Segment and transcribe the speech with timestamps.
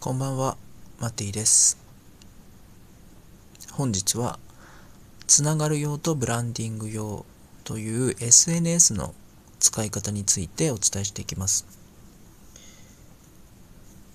[0.00, 0.56] こんばんは、
[1.00, 1.76] マティです。
[3.72, 4.38] 本日は、
[5.26, 7.26] つながる用とブランディング用
[7.64, 9.12] という SNS の
[9.58, 11.66] 使い方についてお伝えしていきます。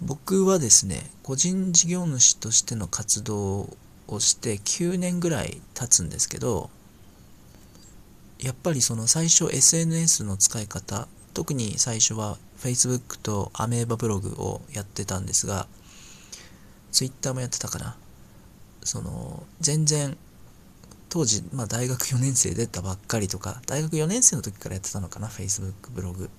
[0.00, 3.68] 僕はですね、個人事業主としての活動
[4.06, 6.70] をして9年ぐらい経つんですけど、
[8.38, 15.66] やっぱりその最初 SNS の使い方、特に最初は Facebook とアメーバブログをやってたんですが、
[16.92, 17.96] Twitter もやってたかな。
[18.84, 20.16] その、全然、
[21.08, 26.30] 当時、まあ大学4年生出たばっかりとか、大学4年生の時からやってたのかな、Facebook ブログ。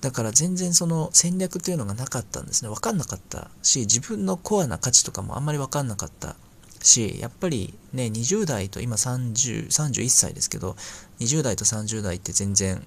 [0.00, 2.68] だから全然その戦略というのがなかったんですね。
[2.68, 6.36] わかんなかったし、自分のコアな価値とかもあんまりわかんなかった
[6.82, 10.76] し、やっぱりね、20代と今30、31歳ですけど、
[11.20, 12.86] 20代と30代って全然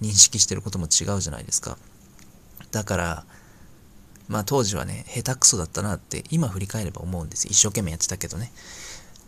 [0.00, 1.78] 認識してることも違うじゃないですか。
[2.70, 3.24] だから、
[4.28, 7.46] まあ当時はね、下手くそだったなって今振り返れば思うんです。
[7.48, 8.52] 一生懸命やってたけどね。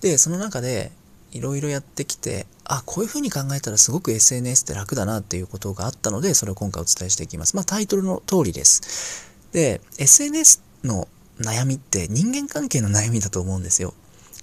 [0.01, 0.93] で、その中で
[1.33, 7.55] いろいろやってきて、あ、こういう風に考えたらすごく SNS って楽だなっていうことがあったので、それを今回お伝えしていきます。
[7.57, 9.31] まあタイトルの通りです。
[9.53, 13.95] で、SNS の悩みって人間関係の悩みだと思うんですよ。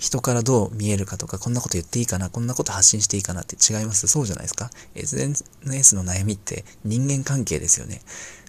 [0.06, 8.02] 人からどう見えるかとか、こんなこと言っていいかな、こんなこと発信していいかなって違いますそうじゃないですか ?SNS の悩みって人間関係ですよね。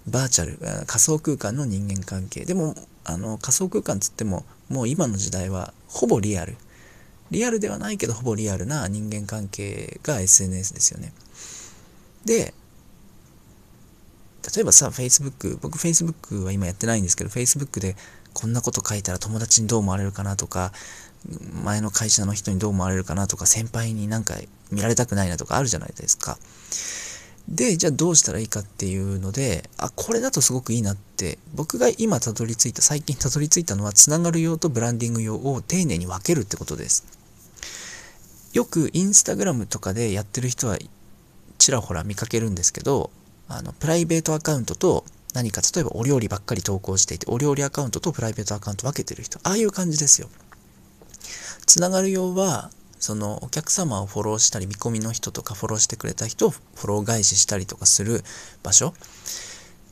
[0.06, 2.44] バーチャル、仮想空間の人間関係。
[2.44, 6.58] でも、あの、仮想空間つっても、もう今の時代はほぼリアル。
[7.30, 11.14] リアルではないけどほぼリアルな人間関係が SNS ですよね。
[12.27, 12.52] で、
[14.55, 17.97] 例えばさ、Facebook、僕 Facebook は今やってないんですけど、Facebook で
[18.33, 20.72] こんなこと書いたら友達にどう思われるかなとか、
[21.64, 24.34] 前の会社の人にどう思われるかなとか、先輩になんか
[24.70, 26.39] 見られたくないなとかあるじゃないですか。
[27.48, 37.05] で、じゃあどうしたらいいかっていうので、あ、これだとすごくいいなって、僕が今たどり着いた、最近たどり着いたのは、つながる用とブランディング用を丁寧に分けるってことです。
[38.52, 40.78] よくインスタグラムとかでやってる人は
[41.58, 43.11] ちらほら見かけるんですけど、
[43.48, 50.29] あの、プライベートアカウントと何か、例えばお料理ばっかり投稿していて、お料理アカウントとプライベートアカウント分けてる人、ああいう感じですよ。
[51.67, 58.24] つながる用は、そのお客様をフォローしたり、見込みの人とかフォローしてくれた人をフォロー返ししたりとかする
[58.62, 58.95] 場所、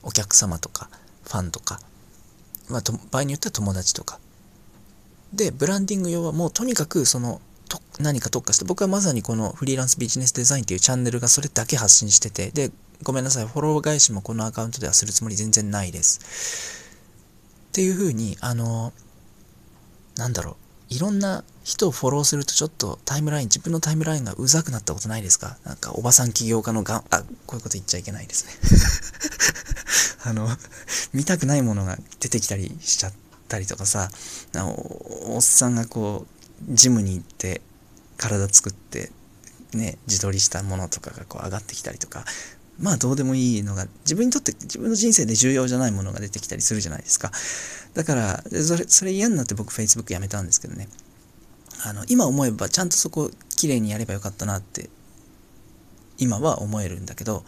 [0.02, 0.88] お客様とか、
[1.24, 1.80] ファンとか、
[2.68, 4.18] まあ、場合によっては友達とか。
[5.34, 7.42] で、ブランディング用はもうとにかくその、
[7.78, 12.70] と何か特化して、僕はまさにこのフリーランスビジネスデザインっていうチャンネルがそれだけ発信してて、で、
[13.02, 16.20] ごめんなさい、フォロー返しもこのアカウントではするつもり全然ないです。
[17.68, 18.92] っていうふうに、あの、
[20.16, 25.56] なんだろう、いろんな人をフォローするとちょっとタイムライン、自分のタイムラインがうざくなったことないですか？
[25.64, 28.52] なんかおばさん起業家のがん、あ、こういうこと言っちゃいけないですね。
[30.24, 30.48] あの、
[31.12, 33.12] 見たくないものが出てきたりしちゃっ
[33.48, 34.10] たりとかさ、
[34.56, 36.33] おおっさんがこう、
[36.68, 37.60] ジムに行って
[38.16, 39.10] 体作って、
[39.74, 42.24] ね、自撮りしたものとかがこう上がってきたりとか、
[42.78, 47.30] まあどうでもいいのが、自分にとって自分の人生で重要じゃないものが出てきたりするじゃないですか。
[47.94, 50.88] だから、それ、それ嫌になって僕 Facebook やめたんですけどね。
[51.84, 54.90] あの、今思えばちゃんとそこ綺麗にやればよかったなって、
[56.18, 57.44] 今は思えるんだけど、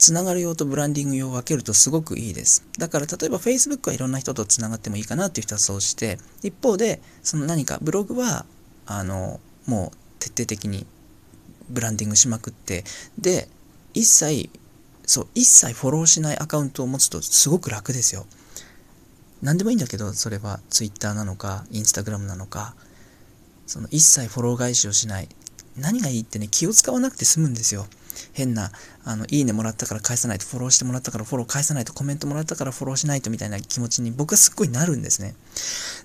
[0.00, 2.64] つながる用とブランディング用を分けるとすごくいいです。
[2.78, 8.46] だから例えば Facebook はいろんな人とつながってもいいかなっていう人はそうして、一方で、その何かブログは、
[8.86, 10.86] あの、もう徹底的に
[11.68, 12.84] ブランディングしまくって、
[13.18, 13.46] で、
[13.92, 14.48] 一切、
[15.04, 18.24] そう、一切フォローしないアカウントを持つとすごく楽ですよ。
[19.42, 22.74] 何でもいいんだけど、それは Twitter なのか、Instagram なのか、
[23.66, 25.28] その一切フォロー返しをしない。
[25.76, 27.86] 何がいいってね、気を使わなくて済むんですよ。
[28.32, 28.72] 変な、
[29.04, 35.34] あの、いいねもらったから返さないと、フォローしてもらったからフォロー返さないと、コメントもらったからフォローしないとみたいな気持ちに僕はすっごいなるんですね。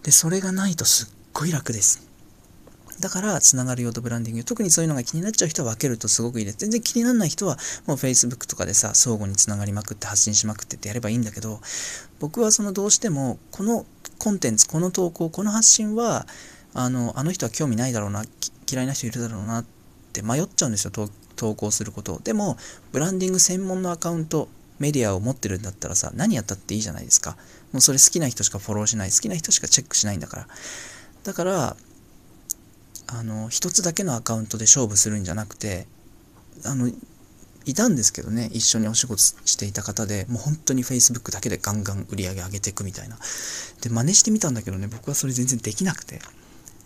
[0.03, 2.15] で、それがないとすっごい楽です。
[2.99, 4.43] だから、つながる用とブランディング。
[4.43, 6.57] 特にそういうのが気になっちゃう人は分けるとすごくいいです。
[6.59, 11.59] 全然気にならない人は、もう Facebook とかでさ、相互につながりまくって発信しまくってってやればいいんだけど、
[12.19, 13.85] 僕はそのどうしても、この
[14.17, 16.25] コンテンツ、この投稿、この発信は、
[16.73, 18.23] あの、あの人は興味ないだろうな、
[18.72, 19.66] 嫌いな人いるだろうなっ
[20.13, 20.91] て迷っちゃうんですよ、
[21.35, 22.20] 投稿すること。
[22.23, 22.58] でも、
[22.91, 24.47] ブランディング専門のアカウント、
[24.79, 27.37] メディアを持ってるんだったらさ、何やったっていいじゃないですか。
[27.72, 30.47] もうそれ好きな人しかフォローしない、好きな人しかチェックしないんだから。
[31.23, 31.78] だから、
[33.08, 35.87] あの、一つだけのアカウントで勝負するんじゃなくて、
[36.64, 36.91] あの、
[37.66, 43.17] いたんですけどね、一緒にお仕事していた方で、もう本当に Facebook だけでガンガン売り上げ上げていくみたいな。
[43.81, 46.20] で、真似してみたんだけどね、僕はそれ全然できなくて。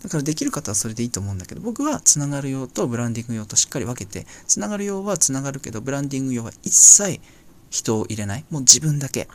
[0.02, 7.20] だからできる方はそれでいいと思うんだけど、僕はつながる用とブランディング用としっかり分けて、つながる用はつながるけど、ブランディング用は一切
[7.68, 8.44] 人を入れない。
[8.50, 9.28] もう自分だけ。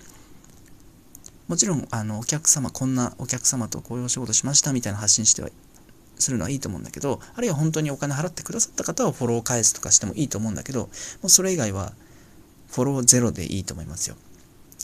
[1.47, 5.49] もちろんあのお客様こんなお客様とこういうお仕事しましたみたいな発信しては
[6.17, 10.89] するのはいいと思うんだけどあるいは本当にお金払ってくださった方はフォロー返すとかしてもいいと思うんだけども
[11.25, 11.93] うそれ以外は
[12.71, 14.15] フォローゼロでいいと思いますよ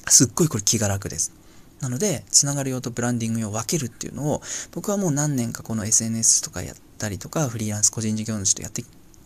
[0.08, 1.34] すっごいこれ気が楽です
[1.82, 4.42] なのでつながる用とブランディング用を分けるっていうのを
[4.72, 8.82] 僕はもう何年かこの SNS とかやったりとかフリーランス個人事業主とやって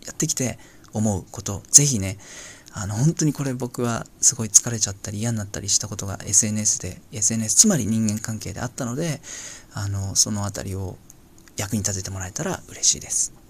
[0.05, 0.57] やってきて
[0.93, 1.61] 思うこと。
[1.69, 2.17] ぜひね
[2.77, 9.21] あの本当にこれ僕はすごい疲れちゃったり嫌になったりしたことが SNS で SNS つまり人間関係であったので
[9.73, 10.97] あのその辺りを
[11.55, 13.44] 役に立ててもらえたら嬉しいです。